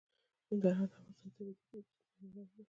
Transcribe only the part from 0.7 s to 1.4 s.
د افغانستان د